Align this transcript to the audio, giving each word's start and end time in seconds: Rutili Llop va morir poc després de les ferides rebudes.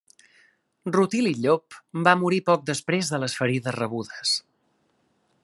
Rutili 0.95 1.33
Llop 1.43 1.77
va 2.09 2.15
morir 2.23 2.41
poc 2.49 2.65
després 2.71 3.13
de 3.15 3.21
les 3.25 3.37
ferides 3.43 3.79
rebudes. 3.79 4.35